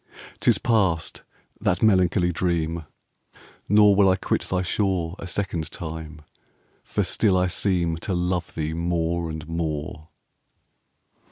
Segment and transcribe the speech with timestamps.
[0.39, 1.21] 'Tis past,
[1.59, 2.85] that melancholy dream!
[3.33, 6.23] 5 Nor will I quit thy shore A second time;
[6.83, 10.09] for still I seem To love thee more and more.